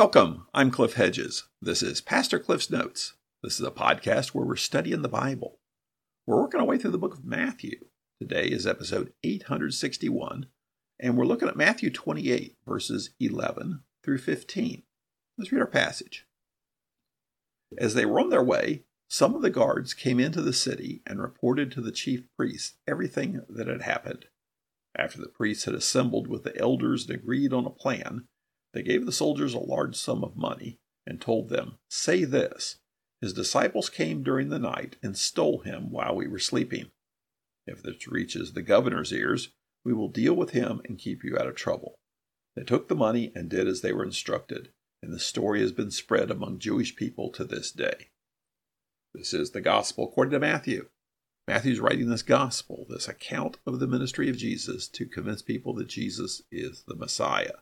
Welcome. 0.00 0.46
I'm 0.54 0.70
Cliff 0.70 0.92
Hedges. 0.92 1.48
This 1.60 1.82
is 1.82 2.00
Pastor 2.00 2.38
Cliff's 2.38 2.70
Notes. 2.70 3.14
This 3.42 3.58
is 3.58 3.66
a 3.66 3.72
podcast 3.72 4.28
where 4.28 4.46
we're 4.46 4.54
studying 4.54 5.02
the 5.02 5.08
Bible. 5.08 5.58
We're 6.24 6.40
working 6.40 6.60
our 6.60 6.66
way 6.66 6.78
through 6.78 6.92
the 6.92 6.98
book 6.98 7.14
of 7.14 7.24
Matthew. 7.24 7.80
Today 8.20 8.44
is 8.44 8.64
episode 8.64 9.12
861, 9.24 10.46
and 11.00 11.16
we're 11.16 11.24
looking 11.24 11.48
at 11.48 11.56
Matthew 11.56 11.90
28, 11.90 12.58
verses 12.64 13.10
11 13.18 13.82
through 14.04 14.18
15. 14.18 14.84
Let's 15.36 15.50
read 15.50 15.62
our 15.62 15.66
passage. 15.66 16.26
As 17.76 17.94
they 17.94 18.06
were 18.06 18.20
on 18.20 18.30
their 18.30 18.44
way, 18.44 18.84
some 19.08 19.34
of 19.34 19.42
the 19.42 19.50
guards 19.50 19.94
came 19.94 20.20
into 20.20 20.42
the 20.42 20.52
city 20.52 21.02
and 21.08 21.20
reported 21.20 21.72
to 21.72 21.80
the 21.80 21.90
chief 21.90 22.22
priests 22.36 22.76
everything 22.86 23.40
that 23.48 23.66
had 23.66 23.82
happened. 23.82 24.26
After 24.96 25.20
the 25.20 25.26
priests 25.26 25.64
had 25.64 25.74
assembled 25.74 26.28
with 26.28 26.44
the 26.44 26.56
elders 26.56 27.08
and 27.08 27.18
agreed 27.18 27.52
on 27.52 27.66
a 27.66 27.70
plan, 27.70 28.28
they 28.74 28.82
gave 28.82 29.06
the 29.06 29.12
soldiers 29.12 29.54
a 29.54 29.58
large 29.58 29.96
sum 29.96 30.22
of 30.22 30.36
money 30.36 30.78
and 31.06 31.20
told 31.20 31.48
them, 31.48 31.78
Say 31.88 32.24
this 32.24 32.78
His 33.20 33.32
disciples 33.32 33.88
came 33.88 34.22
during 34.22 34.50
the 34.50 34.58
night 34.58 34.96
and 35.02 35.16
stole 35.16 35.60
him 35.60 35.90
while 35.90 36.14
we 36.14 36.28
were 36.28 36.38
sleeping. 36.38 36.90
If 37.66 37.82
this 37.82 38.06
reaches 38.06 38.52
the 38.52 38.62
governor's 38.62 39.12
ears, 39.12 39.50
we 39.84 39.92
will 39.92 40.08
deal 40.08 40.34
with 40.34 40.50
him 40.50 40.80
and 40.84 40.98
keep 40.98 41.24
you 41.24 41.36
out 41.38 41.46
of 41.46 41.54
trouble. 41.54 41.98
They 42.56 42.64
took 42.64 42.88
the 42.88 42.94
money 42.94 43.32
and 43.34 43.48
did 43.48 43.68
as 43.68 43.80
they 43.80 43.92
were 43.92 44.04
instructed, 44.04 44.70
and 45.02 45.12
the 45.12 45.18
story 45.18 45.60
has 45.60 45.72
been 45.72 45.90
spread 45.90 46.30
among 46.30 46.58
Jewish 46.58 46.96
people 46.96 47.30
to 47.32 47.44
this 47.44 47.70
day. 47.70 48.10
This 49.14 49.32
is 49.32 49.52
the 49.52 49.60
gospel 49.60 50.04
according 50.04 50.32
to 50.32 50.40
Matthew. 50.40 50.88
Matthew's 51.46 51.80
writing 51.80 52.10
this 52.10 52.22
gospel, 52.22 52.84
this 52.90 53.08
account 53.08 53.56
of 53.66 53.80
the 53.80 53.86
ministry 53.86 54.28
of 54.28 54.36
Jesus, 54.36 54.86
to 54.88 55.06
convince 55.06 55.40
people 55.40 55.72
that 55.74 55.88
Jesus 55.88 56.42
is 56.52 56.84
the 56.86 56.94
Messiah. 56.94 57.54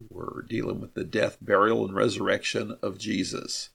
We're 0.00 0.42
dealing 0.42 0.80
with 0.80 0.94
the 0.94 1.04
death, 1.04 1.38
burial, 1.40 1.84
and 1.84 1.94
resurrection 1.94 2.78
of 2.82 2.98
Jesus. 2.98 3.70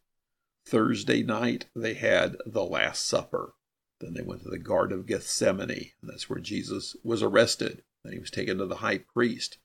Thursday 0.66 1.22
night, 1.22 1.66
they 1.76 1.96
had 1.96 2.38
the 2.46 2.64
Last 2.64 3.06
Supper. 3.06 3.54
Then 4.00 4.14
they 4.14 4.22
went 4.22 4.44
to 4.44 4.50
the 4.50 4.58
Garden 4.58 4.98
of 4.98 5.06
Gethsemane, 5.06 5.92
and 6.02 6.10
that's 6.10 6.30
where 6.30 6.40
Jesus 6.40 6.96
was 7.04 7.22
arrested. 7.22 7.84
Then 8.04 8.14
he 8.14 8.20
was 8.20 8.32
taken 8.32 8.58
to 8.58 8.66
the 8.66 8.76
high 8.76 9.00
priest, 9.00 9.58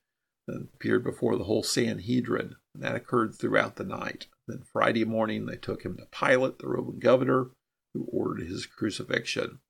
then 0.47 0.69
appeared 0.75 1.05
before 1.05 1.37
the 1.37 1.45
whole 1.45 1.63
Sanhedrin, 1.63 2.57
and 2.75 2.83
that 2.83 2.97
occurred 2.97 3.35
throughout 3.35 3.77
the 3.77 3.85
night. 3.85 4.27
Then 4.47 4.63
Friday 4.63 5.05
morning, 5.05 5.47
they 5.47 5.57
took 5.57 5.83
him 5.83 5.97
to 5.97 6.07
Pilate, 6.07 6.59
the 6.59 6.69
Roman 6.69 6.99
governor, 6.99 7.51
who 7.95 8.09
ordered 8.11 8.47
his 8.47 8.67
crucifixion. 8.67 9.61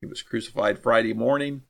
He 0.00 0.06
was 0.06 0.22
crucified 0.22 0.78
Friday 0.78 1.14
morning, 1.14 1.62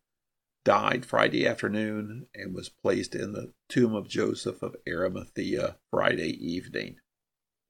died 0.67 1.07
Friday 1.07 1.47
afternoon, 1.47 2.27
and 2.35 2.53
was 2.53 2.69
placed 2.69 3.15
in 3.15 3.33
the 3.33 3.53
tomb 3.69 3.95
of 3.95 4.09
Joseph 4.09 4.63
of 4.63 4.75
Arimathea 4.87 5.77
Friday 5.93 6.31
evening. 6.45 6.97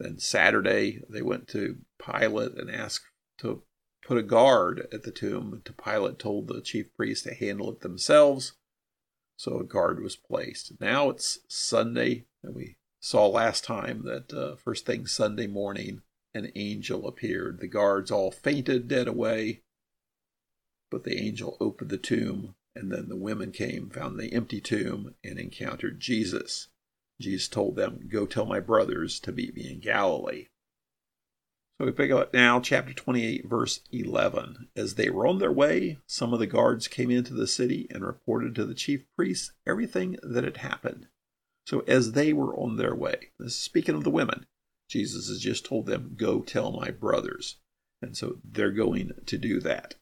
Then 0.00 0.18
Saturday, 0.18 1.02
they 1.06 1.20
went 1.20 1.46
to 1.48 1.76
Pilate 2.02 2.54
and 2.54 2.70
asked 2.70 3.04
to 3.38 3.62
put 4.02 4.16
a 4.16 4.22
guard 4.22 4.88
at 4.90 5.02
the 5.02 5.10
tomb. 5.10 5.60
To 5.66 5.72
Pilate 5.74 6.18
told 6.18 6.48
the 6.48 6.62
chief 6.62 6.86
priests 6.94 7.24
to 7.24 7.34
handle 7.34 7.70
it 7.70 7.80
themselves, 7.80 8.54
so 9.36 9.60
a 9.60 9.64
guard 9.64 10.02
was 10.02 10.16
placed. 10.16 10.80
Now 10.80 11.10
it's 11.10 11.40
Sunday, 11.48 12.24
and 12.42 12.54
we 12.54 12.78
saw 12.98 13.26
last 13.26 13.62
time 13.62 14.04
that 14.06 14.32
uh, 14.32 14.56
first 14.56 14.86
thing 14.86 15.06
Sunday 15.06 15.46
morning, 15.46 16.00
an 16.32 16.50
angel 16.56 17.06
appeared. 17.06 17.60
The 17.60 17.68
guards 17.68 18.10
all 18.10 18.30
fainted 18.30 18.88
dead 18.88 19.06
away, 19.06 19.60
but 20.90 21.04
the 21.04 21.18
angel 21.18 21.58
opened 21.60 21.90
the 21.90 21.98
tomb, 21.98 22.54
and 22.76 22.92
then 22.92 23.08
the 23.08 23.16
women 23.16 23.52
came, 23.52 23.88
found 23.88 24.18
the 24.18 24.32
empty 24.32 24.60
tomb, 24.60 25.14
and 25.24 25.38
encountered 25.38 25.98
Jesus. 25.98 26.68
Jesus 27.18 27.48
told 27.48 27.76
them, 27.76 28.08
Go 28.08 28.26
tell 28.26 28.44
my 28.44 28.60
brothers 28.60 29.18
to 29.20 29.32
meet 29.32 29.54
me 29.56 29.72
in 29.72 29.80
Galilee. 29.80 30.48
So 31.78 31.86
we 31.86 31.92
pick 31.92 32.10
up 32.10 32.32
now, 32.32 32.60
chapter 32.60 32.92
28, 32.92 33.48
verse 33.48 33.80
11. 33.90 34.68
As 34.76 34.94
they 34.94 35.10
were 35.10 35.26
on 35.26 35.38
their 35.38 35.52
way, 35.52 35.98
some 36.06 36.32
of 36.32 36.38
the 36.38 36.46
guards 36.46 36.88
came 36.88 37.10
into 37.10 37.34
the 37.34 37.46
city 37.46 37.86
and 37.90 38.04
reported 38.04 38.54
to 38.54 38.64
the 38.64 38.74
chief 38.74 39.04
priests 39.16 39.52
everything 39.66 40.16
that 40.22 40.44
had 40.44 40.58
happened. 40.58 41.06
So 41.66 41.80
as 41.80 42.12
they 42.12 42.32
were 42.32 42.54
on 42.56 42.76
their 42.76 42.94
way, 42.94 43.30
this 43.38 43.52
is 43.52 43.58
speaking 43.58 43.94
of 43.94 44.04
the 44.04 44.10
women, 44.10 44.46
Jesus 44.88 45.28
has 45.28 45.40
just 45.40 45.64
told 45.64 45.86
them, 45.86 46.14
Go 46.16 46.42
tell 46.42 46.72
my 46.72 46.90
brothers. 46.90 47.56
And 48.00 48.16
so 48.16 48.38
they're 48.44 48.70
going 48.70 49.12
to 49.24 49.38
do 49.38 49.60
that. 49.60 49.96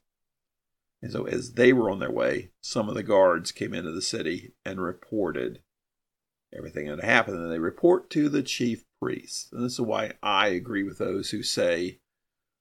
And 1.05 1.13
so 1.13 1.25
as 1.25 1.53
they 1.53 1.75
were 1.75 1.91
on 1.91 1.99
their 1.99 2.11
way, 2.11 2.49
some 2.63 2.89
of 2.89 2.95
the 2.95 3.03
guards 3.03 3.53
came 3.53 3.75
into 3.75 3.93
the 3.93 4.01
city 4.01 4.55
and 4.65 4.81
reported 4.81 5.61
everything 6.57 6.87
that 6.87 6.99
had 6.99 7.05
happened. 7.05 7.37
And 7.37 7.53
they 7.53 7.59
report 7.59 8.09
to 8.11 8.31
the 8.31 8.43
chief 8.43 8.87
priests. 9.03 9.51
And 9.53 9.63
this 9.63 9.75
is 9.75 9.83
why 9.83 10.13
I 10.23 10.49
agree 10.49 10.83
with 10.83 10.97
those 10.97 11.29
who 11.29 11.43
say 11.43 11.99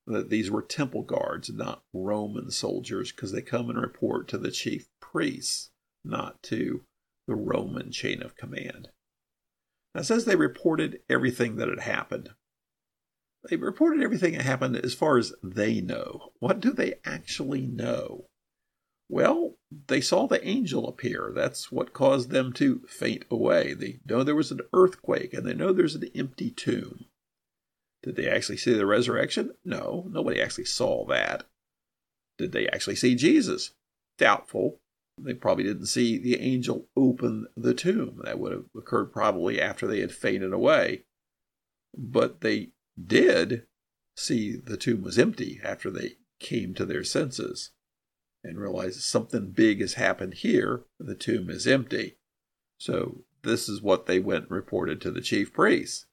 that 0.07 0.29
these 0.29 0.51
were 0.51 0.61
temple 0.61 1.03
guards, 1.03 1.49
not 1.53 1.83
Roman 1.93 2.51
soldiers, 2.51 3.13
because 3.13 3.31
they 3.31 3.41
come 3.41 3.69
and 3.69 3.79
report 3.79 4.27
to 4.27 4.37
the 4.37 4.51
chief 4.51 4.89
priests, 4.99 5.69
not 6.03 6.43
to 6.43 6.83
the 7.29 7.35
Roman 7.35 7.91
chain 7.91 8.21
of 8.21 8.35
command. 8.35 8.89
Now, 9.95 10.01
says 10.01 10.25
they 10.25 10.35
reported 10.35 10.99
everything 11.09 11.55
that 11.55 11.69
had 11.69 11.79
happened. 11.79 12.31
They 13.49 13.55
reported 13.55 14.03
everything 14.03 14.33
that 14.33 14.41
happened 14.41 14.75
as 14.75 14.93
far 14.93 15.17
as 15.17 15.33
they 15.41 15.79
know. 15.79 16.33
What 16.39 16.59
do 16.59 16.73
they 16.73 16.95
actually 17.05 17.61
know? 17.61 18.25
Well, 19.09 19.57
they 19.87 20.01
saw 20.01 20.27
the 20.27 20.45
angel 20.47 20.87
appear. 20.87 21.31
That's 21.35 21.71
what 21.71 21.93
caused 21.93 22.29
them 22.29 22.53
to 22.53 22.81
faint 22.87 23.25
away. 23.29 23.73
They 23.73 23.99
know 24.05 24.23
there 24.23 24.35
was 24.35 24.51
an 24.51 24.61
earthquake 24.73 25.33
and 25.33 25.45
they 25.45 25.53
know 25.53 25.73
there's 25.73 25.95
an 25.95 26.09
empty 26.15 26.49
tomb. 26.51 27.05
Did 28.01 28.15
they 28.15 28.29
actually 28.29 28.57
see 28.57 28.73
the 28.73 28.85
resurrection? 28.85 29.53
No, 29.63 30.07
nobody 30.09 30.41
actually 30.41 30.65
saw 30.65 31.05
that. 31.07 31.45
Did 32.37 32.51
they 32.51 32.67
actually 32.67 32.95
see 32.95 33.15
Jesus? 33.15 33.71
Doubtful. 34.17 34.79
They 35.17 35.33
probably 35.33 35.63
didn't 35.63 35.85
see 35.85 36.17
the 36.17 36.39
angel 36.39 36.87
open 36.95 37.47
the 37.55 37.73
tomb. 37.73 38.21
That 38.23 38.39
would 38.39 38.51
have 38.51 38.65
occurred 38.75 39.13
probably 39.13 39.61
after 39.61 39.85
they 39.85 39.99
had 39.99 40.11
fainted 40.11 40.53
away. 40.53 41.03
But 41.95 42.41
they 42.41 42.71
did 43.01 43.67
see 44.17 44.55
the 44.55 44.77
tomb 44.77 45.03
was 45.03 45.19
empty 45.19 45.59
after 45.63 45.89
they 45.91 46.17
came 46.39 46.73
to 46.73 46.85
their 46.85 47.03
senses 47.03 47.71
and 48.43 48.59
realized 48.59 49.01
something 49.01 49.51
big 49.51 49.81
has 49.81 49.93
happened 49.93 50.35
here. 50.35 50.81
The 50.99 51.15
tomb 51.15 51.49
is 51.49 51.65
empty. 51.65 52.17
So 52.77 53.23
this 53.43 53.69
is 53.69 53.81
what 53.81 54.05
they 54.05 54.19
went 54.19 54.43
and 54.43 54.51
reported 54.51 54.99
to 55.01 55.11
the 55.11 55.21
chief 55.21 55.53
priests. 55.53 56.05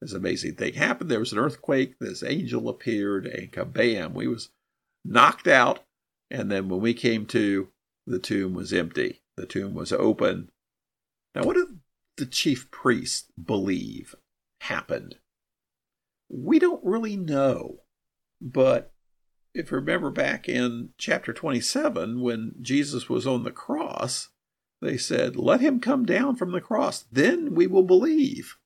This 0.00 0.12
amazing 0.12 0.54
thing 0.54 0.74
happened. 0.74 1.10
There 1.10 1.18
was 1.18 1.32
an 1.32 1.38
earthquake. 1.38 1.98
This 1.98 2.22
angel 2.22 2.68
appeared, 2.68 3.26
and 3.26 3.50
kabam, 3.50 4.12
we 4.12 4.28
was 4.28 4.50
knocked 5.04 5.48
out. 5.48 5.80
And 6.30 6.50
then 6.50 6.68
when 6.68 6.80
we 6.80 6.94
came 6.94 7.26
to, 7.26 7.68
the 8.06 8.18
tomb 8.18 8.54
was 8.54 8.72
empty. 8.72 9.22
The 9.36 9.46
tomb 9.46 9.74
was 9.74 9.92
open. 9.92 10.50
Now, 11.34 11.44
what 11.44 11.56
did 11.56 11.80
the 12.16 12.26
chief 12.26 12.70
priests 12.70 13.28
believe 13.42 14.14
happened? 14.60 15.16
We 16.28 16.58
don't 16.58 16.84
really 16.84 17.16
know, 17.16 17.80
but 18.40 18.92
if 19.58 19.72
you 19.72 19.76
remember 19.76 20.10
back 20.10 20.48
in 20.48 20.90
chapter 20.98 21.32
27, 21.32 22.20
when 22.20 22.54
Jesus 22.62 23.08
was 23.08 23.26
on 23.26 23.42
the 23.42 23.50
cross, 23.50 24.28
they 24.80 24.96
said, 24.96 25.34
Let 25.34 25.60
him 25.60 25.80
come 25.80 26.06
down 26.06 26.36
from 26.36 26.52
the 26.52 26.60
cross, 26.60 27.04
then 27.10 27.56
we 27.56 27.66
will 27.66 27.82
believe. 27.82 28.56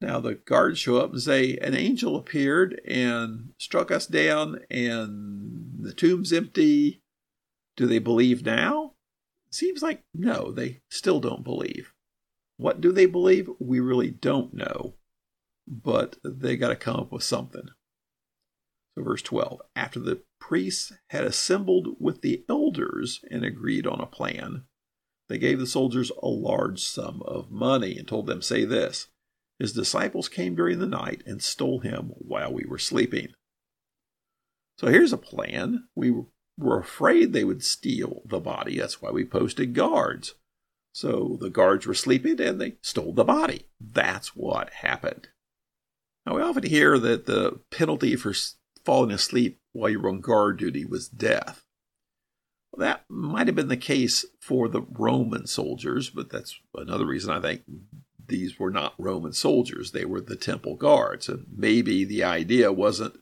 Now 0.00 0.20
the 0.20 0.36
guards 0.36 0.78
show 0.78 0.98
up 0.98 1.10
and 1.10 1.20
say, 1.20 1.56
An 1.56 1.74
angel 1.74 2.14
appeared 2.14 2.80
and 2.86 3.50
struck 3.58 3.90
us 3.90 4.06
down, 4.06 4.60
and 4.70 5.72
the 5.80 5.92
tomb's 5.92 6.32
empty. 6.32 7.02
Do 7.76 7.86
they 7.86 7.98
believe 7.98 8.44
now? 8.44 8.92
Seems 9.50 9.82
like 9.82 10.04
no, 10.14 10.52
they 10.52 10.82
still 10.88 11.18
don't 11.18 11.42
believe. 11.42 11.92
What 12.58 12.80
do 12.80 12.92
they 12.92 13.06
believe? 13.06 13.50
We 13.58 13.80
really 13.80 14.10
don't 14.10 14.54
know. 14.54 14.94
But 15.66 16.16
they 16.24 16.56
got 16.56 16.68
to 16.68 16.76
come 16.76 16.96
up 16.96 17.10
with 17.12 17.24
something. 17.24 17.68
So, 18.96 19.02
verse 19.02 19.22
12 19.22 19.60
After 19.74 20.00
the 20.00 20.22
priests 20.38 20.92
had 21.08 21.24
assembled 21.24 21.96
with 21.98 22.20
the 22.20 22.44
elders 22.48 23.24
and 23.30 23.44
agreed 23.44 23.86
on 23.86 24.00
a 24.00 24.06
plan, 24.06 24.64
they 25.28 25.38
gave 25.38 25.58
the 25.58 25.66
soldiers 25.66 26.12
a 26.22 26.28
large 26.28 26.82
sum 26.82 27.22
of 27.22 27.50
money 27.50 27.96
and 27.96 28.06
told 28.06 28.26
them, 28.26 28.42
Say 28.42 28.64
this 28.64 29.08
His 29.58 29.72
disciples 29.72 30.28
came 30.28 30.54
during 30.54 30.78
the 30.78 30.86
night 30.86 31.22
and 31.26 31.42
stole 31.42 31.80
him 31.80 32.12
while 32.16 32.52
we 32.52 32.64
were 32.64 32.78
sleeping. 32.78 33.28
So, 34.78 34.88
here's 34.88 35.12
a 35.12 35.18
plan. 35.18 35.88
We 35.94 36.12
were 36.58 36.80
afraid 36.80 37.32
they 37.32 37.44
would 37.44 37.64
steal 37.64 38.22
the 38.26 38.40
body. 38.40 38.78
That's 38.78 39.00
why 39.00 39.10
we 39.10 39.24
posted 39.24 39.74
guards. 39.74 40.34
So, 40.92 41.38
the 41.40 41.50
guards 41.50 41.86
were 41.86 41.94
sleeping 41.94 42.40
and 42.40 42.60
they 42.60 42.76
stole 42.82 43.14
the 43.14 43.24
body. 43.24 43.68
That's 43.80 44.36
what 44.36 44.70
happened. 44.70 45.28
Now, 46.26 46.36
we 46.36 46.42
often 46.42 46.64
hear 46.64 46.98
that 46.98 47.26
the 47.26 47.60
penalty 47.70 48.16
for 48.16 48.34
falling 48.84 49.10
asleep 49.10 49.60
while 49.72 49.90
you 49.90 50.00
were 50.00 50.08
on 50.08 50.20
guard 50.20 50.58
duty 50.58 50.84
was 50.84 51.08
death. 51.08 51.64
Well, 52.72 52.86
that 52.86 53.04
might 53.08 53.46
have 53.46 53.56
been 53.56 53.68
the 53.68 53.76
case 53.76 54.24
for 54.40 54.68
the 54.68 54.82
Roman 54.82 55.46
soldiers, 55.46 56.10
but 56.10 56.30
that's 56.30 56.58
another 56.74 57.06
reason 57.06 57.30
I 57.30 57.40
think 57.40 57.62
these 58.26 58.58
were 58.58 58.70
not 58.70 58.94
Roman 58.98 59.32
soldiers, 59.32 59.92
they 59.92 60.04
were 60.04 60.20
the 60.20 60.36
temple 60.36 60.76
guards. 60.76 61.28
And 61.28 61.46
maybe 61.54 62.04
the 62.04 62.24
idea 62.24 62.72
wasn't 62.72 63.18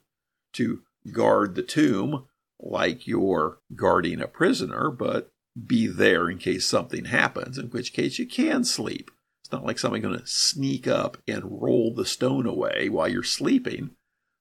to 0.53 0.83
guard 1.11 1.55
the 1.55 1.63
tomb 1.63 2.27
like 2.59 3.07
you're 3.07 3.59
guarding 3.75 4.21
a 4.21 4.27
prisoner, 4.27 4.91
but 4.91 5.31
be 5.65 5.87
there 5.87 6.29
in 6.29 6.37
case 6.37 6.65
something 6.65 7.05
happens, 7.05 7.57
in 7.57 7.67
which 7.67 7.93
case 7.93 8.19
you 8.19 8.25
can 8.25 8.63
sleep. 8.63 9.11
It's 9.43 9.51
not 9.51 9.65
like 9.65 9.79
somebody's 9.79 10.03
going 10.03 10.19
to 10.19 10.27
sneak 10.27 10.87
up 10.87 11.17
and 11.27 11.61
roll 11.61 11.93
the 11.93 12.05
stone 12.05 12.45
away 12.45 12.87
while 12.87 13.07
you're 13.07 13.23
sleeping. 13.23 13.91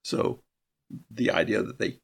So 0.04 0.40
the 1.10 1.30
idea 1.30 1.62
that 1.62 1.78
they 1.78 1.98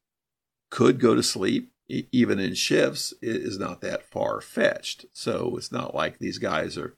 could 0.70 1.00
go 1.00 1.14
to 1.14 1.22
sleep 1.22 1.72
even 1.88 2.38
in 2.38 2.54
shifts 2.54 3.14
is 3.22 3.58
not 3.58 3.80
that 3.80 4.10
far 4.10 4.40
fetched. 4.40 5.06
So 5.12 5.56
it's 5.56 5.70
not 5.70 5.94
like 5.94 6.18
these 6.18 6.38
guys 6.38 6.76
are 6.76 6.96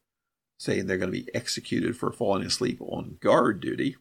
saying 0.59 0.87
they're 0.87 0.97
going 0.97 1.13
to 1.13 1.21
be 1.25 1.35
executed 1.35 1.97
for 1.97 2.11
falling 2.11 2.45
asleep 2.45 2.81
on 2.81 3.19
guard 3.21 3.61
duty. 3.61 3.97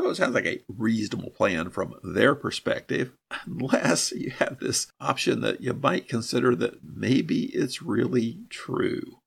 So 0.00 0.08
it 0.08 0.16
sounds 0.16 0.34
like 0.34 0.46
a 0.46 0.62
reasonable 0.66 1.30
plan 1.30 1.70
from 1.70 1.94
their 2.02 2.34
perspective, 2.34 3.12
unless 3.46 4.12
you 4.12 4.30
have 4.38 4.58
this 4.58 4.90
option 4.98 5.42
that 5.42 5.60
you 5.60 5.74
might 5.74 6.08
consider 6.08 6.56
that 6.56 6.82
maybe 6.82 7.46
it's 7.54 7.82
really 7.82 8.38
true. 8.48 9.18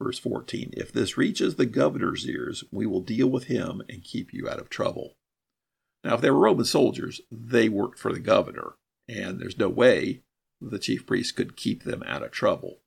Verse 0.00 0.18
14 0.18 0.70
If 0.74 0.92
this 0.92 1.16
reaches 1.16 1.56
the 1.56 1.66
governor's 1.66 2.28
ears, 2.28 2.64
we 2.70 2.86
will 2.86 3.00
deal 3.00 3.28
with 3.28 3.44
him 3.44 3.82
and 3.88 4.04
keep 4.04 4.32
you 4.32 4.48
out 4.48 4.60
of 4.60 4.70
trouble. 4.70 5.14
Now, 6.06 6.14
if 6.14 6.20
they 6.20 6.30
were 6.30 6.38
Roman 6.38 6.64
soldiers, 6.64 7.20
they 7.32 7.68
worked 7.68 7.98
for 7.98 8.12
the 8.12 8.20
governor, 8.20 8.74
and 9.08 9.40
there's 9.40 9.58
no 9.58 9.68
way 9.68 10.22
the 10.60 10.78
chief 10.78 11.04
priest 11.04 11.34
could 11.34 11.56
keep 11.56 11.82
them 11.82 12.04
out 12.06 12.22
of 12.22 12.30
trouble. 12.30 12.78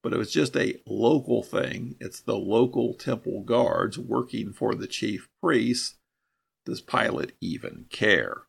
But 0.00 0.12
it 0.12 0.16
was 0.16 0.30
just 0.30 0.56
a 0.56 0.80
local 0.86 1.42
thing. 1.42 1.96
It's 1.98 2.20
the 2.20 2.36
local 2.36 2.94
temple 2.94 3.42
guards 3.42 3.98
working 3.98 4.52
for 4.52 4.76
the 4.76 4.86
chief 4.86 5.28
priest. 5.42 5.96
Does 6.66 6.80
Pilate 6.80 7.32
even 7.40 7.86
care? 7.90 8.42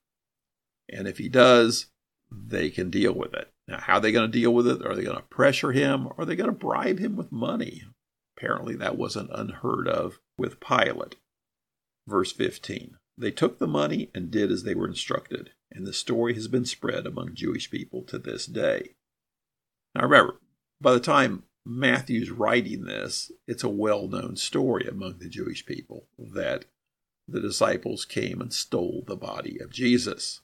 And 0.87 1.07
if 1.07 1.17
he 1.17 1.27
does, 1.27 1.87
they 2.31 2.69
can 2.69 2.91
deal 2.91 3.13
with 3.13 3.33
it. 3.33 3.49
Now, 3.67 3.79
how 3.79 3.95
are 3.95 3.99
they 3.99 4.11
going 4.11 4.31
to 4.31 4.39
deal 4.39 4.53
with 4.53 4.67
it? 4.67 4.85
Are 4.85 4.93
they 4.93 5.03
going 5.05 5.17
to 5.17 5.23
pressure 5.23 5.71
him? 5.71 6.07
Are 6.19 6.25
they 6.25 6.35
going 6.35 6.51
to 6.51 6.55
bribe 6.55 6.99
him 6.99 7.15
with 7.15 7.31
money? 7.31 7.81
Apparently, 8.37 8.75
that 8.75 8.95
wasn't 8.95 9.31
unheard 9.33 9.87
of 9.87 10.19
with 10.37 10.59
Pilate. 10.59 11.15
Verse 12.07 12.31
15 12.31 12.97
They 13.19 13.31
took 13.31 13.59
the 13.59 13.67
money 13.67 14.09
and 14.15 14.31
did 14.31 14.51
as 14.51 14.63
they 14.63 14.73
were 14.73 14.87
instructed 14.87 15.51
and 15.71 15.85
the 15.85 15.93
story 15.93 16.33
has 16.33 16.47
been 16.47 16.65
spread 16.65 17.05
among 17.05 17.35
Jewish 17.35 17.69
people 17.69 18.03
to 18.03 18.17
this 18.17 18.45
day. 18.45 18.95
Now 19.95 20.03
remember, 20.03 20.39
by 20.81 20.93
the 20.93 20.99
time 20.99 21.43
Matthew's 21.65 22.31
writing 22.31 22.85
this, 22.85 23.31
it's 23.47 23.63
a 23.63 23.69
well 23.69 24.07
known 24.07 24.35
story 24.35 24.87
among 24.87 25.19
the 25.19 25.29
Jewish 25.29 25.65
people 25.65 26.07
that 26.17 26.65
the 27.27 27.41
disciples 27.41 28.05
came 28.05 28.41
and 28.41 28.51
stole 28.51 29.03
the 29.05 29.15
body 29.15 29.59
of 29.59 29.71
Jesus. 29.71 30.41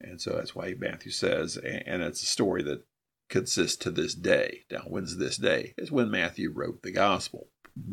And 0.00 0.20
so 0.20 0.32
that's 0.32 0.54
why 0.54 0.74
Matthew 0.78 1.12
says, 1.12 1.56
and 1.56 2.02
it's 2.02 2.22
a 2.22 2.26
story 2.26 2.62
that 2.64 2.84
consists 3.30 3.76
to 3.78 3.90
this 3.90 4.14
day. 4.14 4.64
Now, 4.70 4.80
when's 4.80 5.16
this 5.16 5.38
day? 5.38 5.72
It's 5.78 5.90
when 5.90 6.10
Matthew 6.10 6.50
wrote 6.52 6.82
the 6.82 6.92
gospel, 6.92 7.48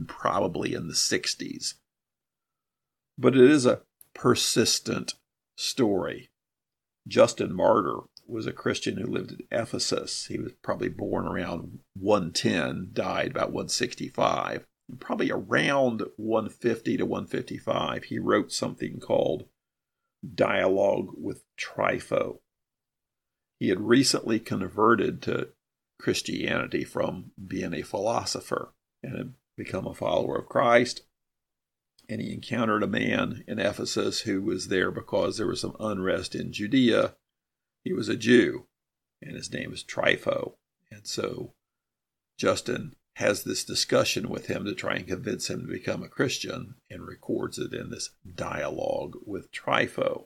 probably 0.07 0.73
in 0.73 0.87
the 0.87 0.93
60s. 0.93 1.75
But 3.17 3.37
it 3.37 3.49
is 3.49 3.65
a 3.65 3.81
persistent 4.13 5.15
story. 5.55 6.29
Justin 7.07 7.53
Martyr 7.53 8.01
was 8.27 8.47
a 8.47 8.53
Christian 8.53 8.97
who 8.97 9.07
lived 9.07 9.31
in 9.31 9.39
Ephesus. 9.51 10.27
He 10.27 10.39
was 10.39 10.53
probably 10.61 10.89
born 10.89 11.25
around 11.25 11.79
110, 11.95 12.89
died 12.93 13.31
about 13.31 13.51
165. 13.51 14.65
Probably 14.99 15.31
around 15.31 16.03
150 16.17 16.97
to 16.97 17.05
155, 17.05 18.05
he 18.05 18.19
wrote 18.19 18.51
something 18.51 18.99
called 18.99 19.45
Dialogue 20.35 21.13
with 21.17 21.43
Trypho. 21.59 22.39
He 23.59 23.69
had 23.69 23.79
recently 23.79 24.39
converted 24.39 25.21
to 25.23 25.49
Christianity 25.99 26.83
from 26.83 27.31
being 27.47 27.73
a 27.73 27.83
philosopher 27.83 28.73
and 29.03 29.17
had 29.17 29.33
become 29.55 29.85
a 29.85 29.93
follower 29.93 30.37
of 30.37 30.49
Christ 30.49 31.03
and 32.11 32.21
he 32.21 32.33
encountered 32.33 32.83
a 32.83 32.87
man 32.87 33.41
in 33.47 33.57
Ephesus 33.57 34.21
who 34.21 34.41
was 34.41 34.67
there 34.67 34.91
because 34.91 35.37
there 35.37 35.47
was 35.47 35.61
some 35.61 35.77
unrest 35.79 36.35
in 36.35 36.51
Judea. 36.51 37.15
He 37.85 37.93
was 37.93 38.09
a 38.09 38.17
Jew, 38.17 38.67
and 39.21 39.37
his 39.37 39.51
name 39.51 39.71
is 39.71 39.81
Trypho. 39.81 40.55
And 40.91 41.07
so 41.07 41.53
Justin 42.37 42.95
has 43.15 43.43
this 43.43 43.63
discussion 43.63 44.27
with 44.27 44.47
him 44.47 44.65
to 44.65 44.75
try 44.75 44.95
and 44.95 45.07
convince 45.07 45.49
him 45.49 45.61
to 45.61 45.71
become 45.71 46.03
a 46.03 46.09
Christian 46.09 46.75
and 46.89 47.07
records 47.07 47.57
it 47.57 47.73
in 47.73 47.89
this 47.89 48.09
dialogue 48.35 49.15
with 49.25 49.49
Trypho. 49.53 50.25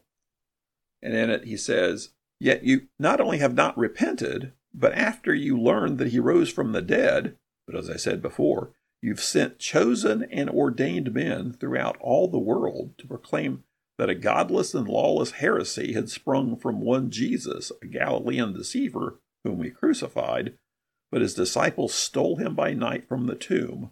And 1.04 1.14
in 1.14 1.30
it, 1.30 1.44
he 1.44 1.56
says, 1.56 2.10
Yet 2.40 2.64
you 2.64 2.88
not 2.98 3.22
only 3.22 3.38
have 3.38 3.54
not 3.54 3.78
repented, 3.78 4.54
but 4.74 4.94
after 4.94 5.36
you 5.36 5.56
learned 5.56 6.00
that 6.00 6.10
he 6.10 6.20
rose 6.20 6.52
from 6.52 6.72
the 6.72 6.82
dead, 6.82 7.38
but 7.68 7.76
as 7.76 7.92
I 7.92 7.96
said 7.98 8.24
before, 8.24 8.72
You've 9.06 9.22
sent 9.22 9.60
chosen 9.60 10.24
and 10.31 10.50
ordained 10.50 11.13
men 11.13 11.54
throughout 11.54 11.96
all 12.00 12.28
the 12.28 12.40
world 12.40 12.98
to 12.98 13.06
proclaim 13.06 13.63
that 14.00 14.10
a 14.10 14.16
godless 14.16 14.74
and 14.74 14.88
lawless 14.88 15.34
heresy 15.34 15.94
had 15.94 16.10
sprung 16.10 16.57
from 16.57 16.81
one 16.81 17.12
Jesus, 17.12 17.72
a 17.84 17.86
Galilean 17.86 18.54
deceiver, 18.54 19.19
whom 19.44 19.60
we 19.60 19.69
crucified, 19.69 20.57
but 21.12 21.22
his 21.22 21.36
disciples 21.36 21.94
stole 21.94 22.38
him 22.38 22.56
by 22.56 22.74
night 22.74 23.07
from 23.07 23.28
the 23.28 23.36
tomb, 23.36 23.92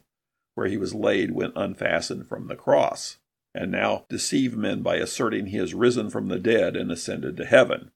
where 0.56 0.66
he 0.66 0.78
was 0.78 0.96
laid 0.96 1.30
when 1.30 1.52
unfastened 1.56 2.28
from 2.28 2.48
the 2.48 2.56
cross, 2.56 3.20
and 3.54 3.72
now 3.72 4.08
deceive 4.10 4.58
men 4.58 4.82
by 4.82 4.96
asserting 4.96 5.46
he 5.46 5.58
has 5.58 5.76
risen 5.76 6.10
from 6.10 6.30
the 6.30 6.40
dead 6.40 6.76
and 6.76 6.92
ascended 6.92 7.38
to 7.38 7.46
heaven. 7.46 7.92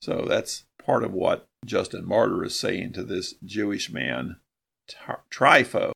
So 0.00 0.26
that's 0.28 0.64
part 0.84 1.04
of 1.04 1.12
what 1.12 1.46
Justin 1.64 2.04
Martyr 2.04 2.44
is 2.44 2.58
saying 2.58 2.94
to 2.94 3.04
this 3.04 3.34
Jewish 3.44 3.92
man, 3.92 4.40
Trypho, 5.30 5.92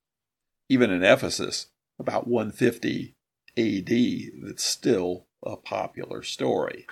even 0.68 0.90
in 0.90 1.02
Ephesus, 1.02 1.68
about 1.98 2.26
150 2.26 3.14
AD, 3.56 4.46
that's 4.46 4.64
still 4.64 5.26
a 5.44 5.56
popular 5.56 6.22
story. 6.22 6.86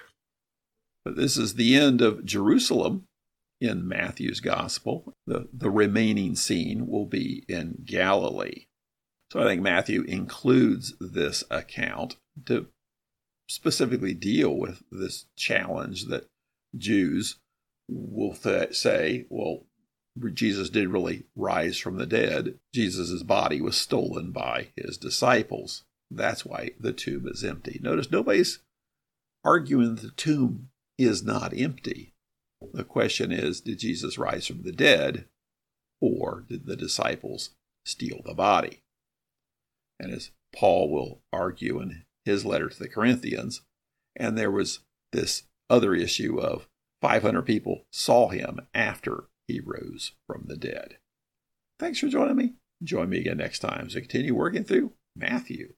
But 1.05 1.17
this 1.17 1.37
is 1.37 1.55
the 1.55 1.77
end 1.77 2.01
of 2.01 2.25
Jerusalem 2.25 3.05
in 3.61 3.87
Matthew's 3.87 4.41
Gospel. 4.41 5.13
The, 5.27 5.49
the 5.53 5.71
remaining 5.71 6.35
scene 6.37 6.87
will 6.87 7.07
be 7.07 7.45
in 7.49 7.83
Galilee. 7.85 8.67
So 9.31 9.41
I 9.41 9.45
think 9.45 9.63
Matthew 9.63 10.03
includes 10.03 10.95
this 11.01 11.45
account 11.51 12.17
to 12.47 12.69
specifically 13.49 14.15
deal 14.15 14.57
with 14.57 14.83
this 14.91 15.27
challenge 15.37 16.07
that 16.07 16.29
Jews 16.77 17.37
will 17.89 18.35
th- 18.35 18.75
say, 18.75 19.27
well, 19.29 19.65
Jesus 20.35 20.71
did 20.71 20.89
really 20.89 21.25
rise 21.35 21.77
from 21.77 21.97
the 21.97 22.07
dead. 22.07 22.59
Jesus' 22.73 23.23
body 23.23 23.61
was 23.61 23.77
stolen 23.77 24.31
by 24.31 24.69
his 24.77 24.97
disciples. 24.97 25.85
That's 26.11 26.45
why 26.45 26.71
the 26.79 26.93
tomb 26.93 27.27
is 27.27 27.43
empty. 27.43 27.81
Notice 27.83 28.11
nobody's 28.11 28.61
arguing 29.45 29.97
the 29.97 30.11
tomb 30.11 30.69
is 30.99 31.25
not 31.25 31.57
empty. 31.57 32.13
The 32.73 32.85
question 32.85 33.33
is 33.33 33.61
did 33.61 33.81
Jesus 33.81 34.17
rise 34.17 34.47
from 34.47 34.63
the 34.63 34.73
dead, 34.73 35.27
or 36.01 36.45
did 36.49 36.67
the 36.67 36.77
disciples 36.77 37.51
steal 37.85 38.23
the 38.25 38.35
body? 38.35 38.83
And 39.99 40.13
as 40.13 40.31
Paul 40.55 40.91
will 40.91 41.23
argue 41.33 41.81
in 41.81 42.05
his 42.25 42.45
letter 42.45 42.69
to 42.69 42.79
the 42.79 42.89
Corinthians, 42.89 43.63
and 44.17 44.39
there 44.39 44.51
was 44.51 44.81
this 45.13 45.45
other 45.69 45.95
issue 45.95 46.39
of 46.39 46.69
500 47.03 47.43
people 47.43 47.85
saw 47.91 48.29
him 48.29 48.61
after 48.73 49.25
he 49.47 49.61
rose 49.61 50.13
from 50.27 50.45
the 50.47 50.57
dead. 50.57 50.99
Thanks 51.79 51.99
for 51.99 52.09
joining 52.09 52.37
me. 52.37 52.55
Join 52.83 53.09
me 53.09 53.21
again 53.21 53.39
next 53.39 53.61
time 53.61 53.87
as 53.87 53.95
we 53.95 54.01
continue 54.03 54.35
working 54.35 54.65
through 54.65 54.93
Matthew. 55.17 55.75